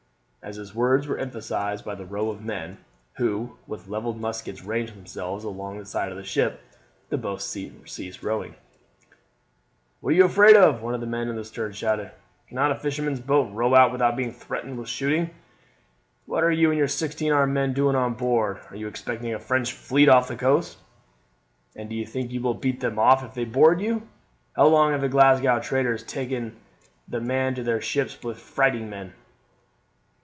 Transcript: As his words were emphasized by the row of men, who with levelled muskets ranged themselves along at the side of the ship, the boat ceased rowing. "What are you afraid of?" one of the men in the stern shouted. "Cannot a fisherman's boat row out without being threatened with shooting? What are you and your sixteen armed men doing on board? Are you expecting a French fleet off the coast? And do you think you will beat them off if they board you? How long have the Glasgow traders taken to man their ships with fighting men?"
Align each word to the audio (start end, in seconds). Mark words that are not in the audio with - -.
As 0.43 0.55
his 0.55 0.73
words 0.73 1.05
were 1.05 1.19
emphasized 1.19 1.85
by 1.85 1.93
the 1.93 2.03
row 2.03 2.31
of 2.31 2.41
men, 2.43 2.79
who 3.17 3.57
with 3.67 3.87
levelled 3.87 4.19
muskets 4.19 4.63
ranged 4.63 4.95
themselves 4.95 5.43
along 5.43 5.75
at 5.77 5.81
the 5.81 5.85
side 5.85 6.09
of 6.11 6.17
the 6.17 6.23
ship, 6.23 6.61
the 7.09 7.17
boat 7.19 7.43
ceased 7.43 8.23
rowing. 8.23 8.55
"What 9.99 10.09
are 10.09 10.15
you 10.15 10.25
afraid 10.25 10.55
of?" 10.57 10.81
one 10.81 10.95
of 10.95 10.99
the 10.99 11.05
men 11.05 11.29
in 11.29 11.35
the 11.35 11.43
stern 11.43 11.73
shouted. 11.73 12.09
"Cannot 12.47 12.71
a 12.71 12.75
fisherman's 12.75 13.19
boat 13.19 13.51
row 13.53 13.75
out 13.75 13.91
without 13.91 14.15
being 14.17 14.31
threatened 14.31 14.79
with 14.79 14.89
shooting? 14.89 15.29
What 16.25 16.43
are 16.43 16.49
you 16.51 16.71
and 16.71 16.77
your 16.77 16.87
sixteen 16.87 17.31
armed 17.31 17.53
men 17.53 17.73
doing 17.73 17.95
on 17.95 18.15
board? 18.15 18.61
Are 18.71 18.75
you 18.75 18.87
expecting 18.87 19.35
a 19.35 19.39
French 19.39 19.71
fleet 19.73 20.09
off 20.09 20.27
the 20.27 20.35
coast? 20.35 20.79
And 21.75 21.87
do 21.87 21.95
you 21.95 22.07
think 22.07 22.31
you 22.31 22.41
will 22.41 22.55
beat 22.55 22.79
them 22.79 22.97
off 22.97 23.23
if 23.23 23.35
they 23.35 23.45
board 23.45 23.79
you? 23.79 24.07
How 24.55 24.65
long 24.65 24.93
have 24.93 25.01
the 25.01 25.07
Glasgow 25.07 25.59
traders 25.59 26.01
taken 26.01 26.57
to 27.11 27.21
man 27.21 27.53
their 27.63 27.79
ships 27.79 28.23
with 28.23 28.39
fighting 28.39 28.89
men?" 28.89 29.13